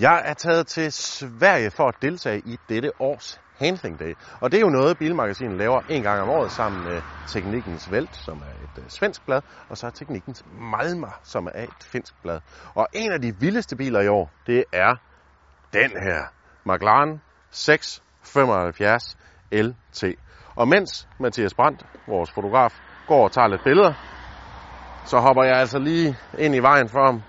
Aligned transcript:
Jeg 0.00 0.22
er 0.24 0.34
taget 0.34 0.66
til 0.66 0.92
Sverige 0.92 1.70
for 1.70 1.88
at 1.88 1.94
deltage 2.02 2.38
i 2.38 2.58
dette 2.68 3.00
års 3.00 3.40
Handling 3.58 3.98
Day. 3.98 4.14
Og 4.40 4.52
det 4.52 4.58
er 4.58 4.60
jo 4.60 4.68
noget, 4.68 4.98
Bilmagasinet 4.98 5.58
laver 5.58 5.80
en 5.88 6.02
gang 6.02 6.20
om 6.20 6.28
året 6.28 6.50
sammen 6.50 6.84
med 6.84 7.00
Teknikkens 7.28 7.92
Vælt, 7.92 8.16
som 8.16 8.38
er 8.38 8.64
et 8.64 8.82
øh, 8.84 8.88
svensk 8.88 9.24
blad, 9.24 9.40
og 9.68 9.76
så 9.76 9.86
er 9.86 9.90
Teknikkens 9.90 10.44
Malmar, 10.60 11.20
som 11.22 11.48
er 11.54 11.62
et 11.62 11.82
finsk 11.82 12.22
blad. 12.22 12.40
Og 12.74 12.86
en 12.92 13.12
af 13.12 13.20
de 13.20 13.36
vildeste 13.40 13.76
biler 13.76 14.00
i 14.00 14.08
år, 14.08 14.30
det 14.46 14.64
er 14.72 14.96
den 15.72 15.90
her. 15.90 16.22
McLaren 16.64 17.20
675 17.50 19.16
LT. 19.52 20.04
Og 20.54 20.68
mens 20.68 21.08
Mathias 21.20 21.54
Brandt, 21.54 21.86
vores 22.08 22.30
fotograf, 22.30 22.80
går 23.06 23.24
og 23.24 23.32
tager 23.32 23.48
lidt 23.48 23.64
billeder, 23.64 23.92
så 25.04 25.18
hopper 25.18 25.44
jeg 25.44 25.56
altså 25.56 25.78
lige 25.78 26.16
ind 26.38 26.54
i 26.54 26.58
vejen 26.58 26.88
for 26.88 27.04
ham, 27.04 27.22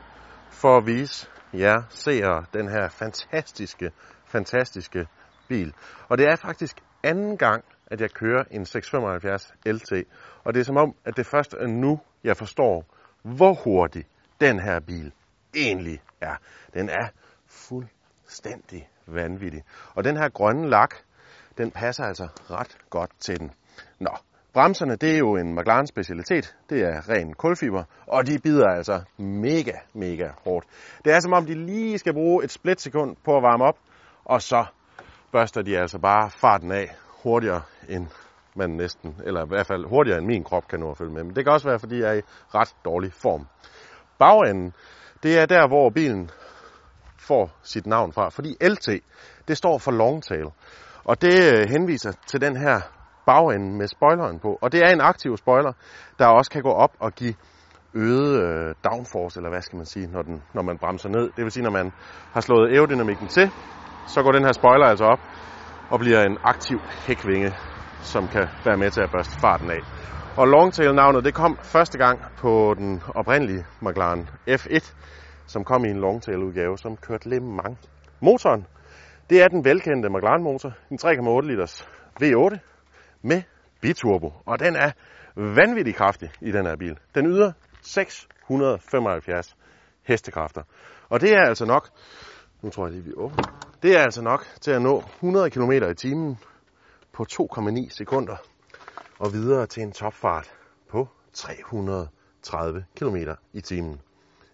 for 0.50 0.78
at 0.78 0.86
vise 0.86 1.28
jer 1.54 1.84
seere 1.90 2.46
den 2.54 2.70
her 2.70 2.90
fantastiske, 2.90 3.92
fantastiske 4.26 5.08
bil. 5.48 5.74
Og 6.10 6.18
det 6.18 6.28
er 6.28 6.36
faktisk 6.36 6.78
anden 7.04 7.38
gang, 7.38 7.64
at 7.88 8.02
jeg 8.02 8.12
kører 8.12 8.44
en 8.52 8.66
675 8.66 9.54
LT. 9.66 9.92
Og 10.44 10.54
det 10.54 10.60
er 10.60 10.64
som 10.64 10.78
om, 10.78 10.96
at 11.06 11.18
det 11.18 11.26
først 11.26 11.54
er 11.54 11.68
nu, 11.68 12.00
jeg 12.24 12.38
forstår, 12.38 12.86
hvor 13.22 13.54
hurtig 13.54 14.06
den 14.42 14.60
her 14.60 14.80
bil 14.80 15.12
egentlig 15.56 16.02
er. 16.22 16.36
Den 16.74 16.90
er 16.90 17.08
fuldstændig 17.48 18.90
vanvittig. 19.08 19.64
Og 19.96 20.04
den 20.04 20.18
her 20.18 20.30
grønne 20.30 20.70
lak, 20.70 20.96
den 21.58 21.72
passer 21.72 22.04
altså 22.04 22.28
ret 22.50 22.78
godt 22.90 23.12
til 23.20 23.40
den. 23.40 23.52
Nå, 24.00 24.18
bremserne, 24.54 24.96
det 24.96 25.14
er 25.14 25.18
jo 25.18 25.36
en 25.36 25.56
McLaren 25.56 25.88
specialitet. 25.88 26.56
Det 26.70 26.82
er 26.82 27.10
ren 27.10 27.34
kulfiber, 27.34 27.84
og 28.08 28.28
de 28.28 28.40
bider 28.40 28.68
altså 28.68 29.02
mega, 29.18 29.72
mega 29.94 30.30
hårdt. 30.46 30.66
Det 31.06 31.14
er 31.14 31.20
som 31.20 31.34
om, 31.34 31.46
de 31.46 31.66
lige 31.66 31.98
skal 31.98 32.14
bruge 32.14 32.44
et 32.44 32.52
splitsekund 32.52 33.16
på 33.26 33.38
at 33.38 33.44
varme 33.44 33.64
op, 33.64 33.78
og 34.26 34.42
så 34.42 34.66
børster 35.32 35.62
de 35.62 35.78
altså 35.78 36.00
bare 36.00 36.30
farten 36.30 36.72
af 36.72 36.96
hurtigere 37.24 37.62
end 37.90 38.08
man 38.56 38.70
næsten, 38.70 39.16
eller 39.26 39.46
i 39.46 39.48
hvert 39.48 39.68
fald 39.68 39.86
hurtigere 39.86 40.18
end 40.18 40.28
min 40.28 40.44
krop 40.44 40.68
kan 40.68 40.80
nå 40.80 40.92
at 40.92 40.98
følge 40.98 41.14
med. 41.14 41.24
Men 41.24 41.36
det 41.36 41.44
kan 41.44 41.54
også 41.54 41.68
være, 41.68 41.80
fordi 41.80 42.00
jeg 42.00 42.10
er 42.10 42.14
i 42.14 42.22
ret 42.56 42.76
dårlig 42.86 43.14
form. 43.14 43.48
Bagenden, 44.20 44.74
det 45.24 45.40
er 45.40 45.46
der, 45.46 45.68
hvor 45.68 45.90
bilen 45.90 46.30
får 47.20 47.52
sit 47.64 47.86
navn 47.86 48.14
fra. 48.14 48.30
Fordi 48.30 48.56
LT, 48.62 48.90
det 49.48 49.58
står 49.58 49.78
for 49.78 49.92
long 49.92 50.24
tail. 50.24 50.46
Og 51.04 51.22
det 51.22 51.54
øh, 51.54 51.70
henviser 51.70 52.12
til 52.28 52.42
den 52.42 52.58
her 52.58 52.82
bagenden 53.26 53.78
med 53.78 53.88
spoileren 53.88 54.40
på. 54.40 54.58
Og 54.62 54.72
det 54.72 54.80
er 54.86 54.90
en 54.90 55.02
aktiv 55.02 55.38
spoiler, 55.38 55.74
der 56.20 56.28
også 56.28 56.52
kan 56.52 56.62
gå 56.62 56.72
op 56.72 56.92
og 57.00 57.12
give 57.12 57.34
øget 57.94 58.44
øh, 58.44 58.76
downforce, 58.84 59.40
eller 59.40 59.50
hvad 59.50 59.62
skal 59.62 59.78
man 59.78 59.86
sige, 59.86 60.08
når, 60.08 60.22
den, 60.22 60.44
når 60.54 60.62
man 60.62 60.78
bremser 60.78 61.10
ned. 61.10 61.30
Det 61.36 61.44
vil 61.44 61.52
sige, 61.52 61.64
når 61.64 61.72
man 61.72 61.92
har 62.34 62.42
slået 62.42 62.72
aerodynamikken 62.74 63.28
til, 63.28 63.52
så 64.08 64.24
går 64.24 64.32
den 64.32 64.46
her 64.46 64.52
spoiler 64.52 64.86
altså 64.86 65.06
op 65.06 65.20
og 65.90 66.00
bliver 66.00 66.22
en 66.24 66.38
aktiv 66.44 66.80
hækvinge, 67.08 67.52
som 68.02 68.28
kan 68.28 68.48
være 68.66 68.78
med 68.78 68.92
til 68.92 69.02
at 69.02 69.12
børste 69.12 69.40
farten 69.40 69.72
af. 69.72 69.80
Og 70.38 70.48
longtail-navnet 70.48 71.26
det 71.26 71.34
kom 71.34 71.58
første 71.64 71.98
gang 71.98 72.20
på 72.38 72.74
den 72.78 73.02
oprindelige 73.16 73.66
McLaren 73.82 74.30
F1, 74.50 74.94
som 75.46 75.64
kom 75.64 75.86
i 75.86 75.90
en 75.90 76.00
longtail-udgave, 76.00 76.78
som 76.78 76.98
kørte 76.98 77.30
Le 77.30 77.40
Mans. 77.40 77.78
Motoren, 78.20 78.66
det 79.30 79.42
er 79.42 79.48
den 79.48 79.66
velkendte 79.66 80.10
McLaren-motor, 80.10 80.72
en 80.92 81.00
3,8 81.02 81.48
liters 81.48 81.88
V8 82.22 82.73
med 83.24 83.42
biturbo, 83.82 84.34
og 84.46 84.60
den 84.60 84.76
er 84.76 84.92
vanvittig 85.36 85.96
kraftig 85.96 86.32
i 86.42 86.52
den 86.52 86.66
her 86.66 86.76
bil. 86.76 87.00
Den 87.16 87.28
yder 87.28 87.52
675 87.82 89.56
hestekræfter. 90.04 90.64
Og 91.10 91.22
det 91.22 91.34
er 91.34 91.42
altså 91.42 91.66
nok, 91.66 91.90
nu 92.62 92.70
tror 92.70 92.86
jeg 92.86 92.94
lige 92.94 93.04
vi 93.04 93.14
åbner, 93.16 93.44
det 93.84 93.98
er 93.98 94.02
altså 94.02 94.22
nok 94.22 94.46
til 94.62 94.72
at 94.72 94.82
nå 94.82 95.04
100 95.16 95.50
km 95.50 95.72
i 95.72 95.96
timen 95.96 96.38
på 97.14 97.26
2,9 97.32 97.90
sekunder 97.90 98.36
og 99.20 99.34
videre 99.34 99.68
til 99.68 99.84
en 99.84 99.92
topfart 99.92 100.52
på 100.90 101.08
330 101.34 102.86
km 102.96 103.16
i 103.54 103.62
timen. 103.62 104.02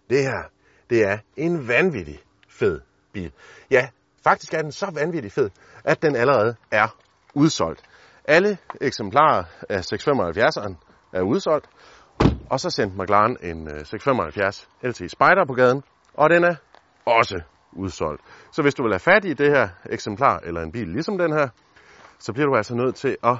Det 0.10 0.24
her, 0.24 0.44
det 0.90 1.06
er 1.06 1.18
en 1.36 1.68
vanvittig 1.68 2.20
fed 2.48 2.82
bil. 3.14 3.32
Ja, 3.72 3.90
faktisk 4.24 4.54
er 4.54 4.62
den 4.62 4.72
så 4.72 4.92
vanvittig 4.94 5.32
fed, 5.32 5.50
at 5.84 6.02
den 6.02 6.16
allerede 6.16 6.56
er 6.72 6.98
udsolgt. 7.34 7.89
Alle 8.30 8.58
eksemplarer 8.82 9.44
af 9.70 9.80
675'eren 9.94 10.74
er 11.14 11.22
udsolgt, 11.22 11.70
og 12.50 12.60
så 12.60 12.70
sendte 12.70 13.02
McLaren 13.02 13.38
en 13.44 13.68
øh, 13.68 13.86
675 13.86 14.70
LT 14.84 14.96
Spider 14.96 15.46
på 15.48 15.54
gaden, 15.54 15.84
og 16.14 16.30
den 16.30 16.44
er 16.44 16.56
også 17.06 17.42
udsolgt. 17.72 18.22
Så 18.52 18.62
hvis 18.62 18.76
du 18.76 18.84
vil 18.84 18.92
have 18.92 19.00
fat 19.00 19.26
i 19.26 19.34
det 19.34 19.52
her 19.52 19.70
eksemplar, 19.86 20.40
eller 20.44 20.62
en 20.62 20.72
bil 20.72 20.88
ligesom 20.88 21.18
den 21.18 21.34
her, 21.34 21.48
så 22.20 22.34
bliver 22.34 22.48
du 22.48 22.56
altså 22.56 22.76
nødt 22.76 22.96
til 22.96 23.18
at 23.24 23.36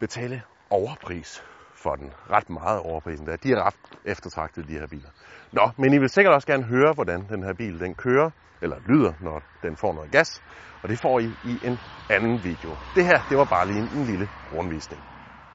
betale 0.00 0.42
overpris 0.70 1.44
for 1.82 1.94
den. 2.00 2.08
Ret 2.30 2.50
meget 2.50 2.80
overprisen 2.80 3.26
der. 3.26 3.36
De 3.36 3.48
er 3.52 3.66
ret 3.66 3.78
eftertragtede, 4.04 4.66
de 4.68 4.72
her 4.72 4.86
biler. 4.86 5.10
Nå, 5.52 5.70
men 5.78 5.94
I 5.94 5.98
vil 5.98 6.08
sikkert 6.08 6.34
også 6.34 6.46
gerne 6.46 6.64
høre, 6.64 6.92
hvordan 6.94 7.28
den 7.28 7.42
her 7.42 7.54
bil 7.54 7.80
den 7.80 7.94
kører, 7.94 8.30
eller 8.62 8.76
lyder, 8.88 9.12
når 9.20 9.42
den 9.62 9.76
får 9.76 9.92
noget 9.92 10.10
gas. 10.12 10.30
Og 10.82 10.88
det 10.88 10.98
får 11.02 11.18
I 11.20 11.26
i 11.42 11.58
en 11.62 11.78
anden 12.10 12.44
video. 12.44 12.70
Det 12.96 13.04
her, 13.04 13.18
det 13.28 13.36
var 13.38 13.44
bare 13.44 13.66
lige 13.66 13.78
en, 13.78 13.88
en 13.98 14.04
lille 14.04 14.28
rundvisning. 14.52 15.02